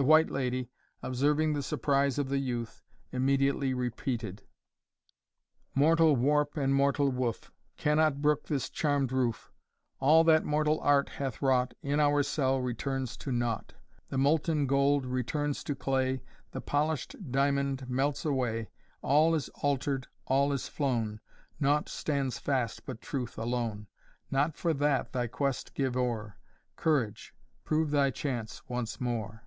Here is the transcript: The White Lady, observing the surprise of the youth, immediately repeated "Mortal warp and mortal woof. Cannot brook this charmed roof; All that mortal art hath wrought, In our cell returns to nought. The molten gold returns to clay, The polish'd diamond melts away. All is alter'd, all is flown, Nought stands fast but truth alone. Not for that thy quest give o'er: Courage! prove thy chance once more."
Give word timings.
The 0.00 0.04
White 0.04 0.30
Lady, 0.30 0.70
observing 1.02 1.54
the 1.54 1.60
surprise 1.64 2.20
of 2.20 2.28
the 2.28 2.38
youth, 2.38 2.84
immediately 3.10 3.74
repeated 3.74 4.44
"Mortal 5.74 6.14
warp 6.14 6.56
and 6.56 6.72
mortal 6.72 7.10
woof. 7.10 7.50
Cannot 7.76 8.22
brook 8.22 8.46
this 8.46 8.70
charmed 8.70 9.10
roof; 9.10 9.50
All 9.98 10.22
that 10.22 10.44
mortal 10.44 10.78
art 10.82 11.08
hath 11.08 11.42
wrought, 11.42 11.74
In 11.82 11.98
our 11.98 12.22
cell 12.22 12.60
returns 12.60 13.16
to 13.16 13.32
nought. 13.32 13.74
The 14.08 14.18
molten 14.18 14.68
gold 14.68 15.04
returns 15.04 15.64
to 15.64 15.74
clay, 15.74 16.22
The 16.52 16.60
polish'd 16.60 17.32
diamond 17.32 17.90
melts 17.90 18.24
away. 18.24 18.68
All 19.02 19.34
is 19.34 19.48
alter'd, 19.64 20.06
all 20.26 20.52
is 20.52 20.68
flown, 20.68 21.18
Nought 21.58 21.88
stands 21.88 22.38
fast 22.38 22.86
but 22.86 23.00
truth 23.00 23.36
alone. 23.36 23.88
Not 24.30 24.56
for 24.56 24.72
that 24.74 25.10
thy 25.12 25.26
quest 25.26 25.74
give 25.74 25.96
o'er: 25.96 26.36
Courage! 26.76 27.34
prove 27.64 27.90
thy 27.90 28.12
chance 28.12 28.62
once 28.68 29.00
more." 29.00 29.42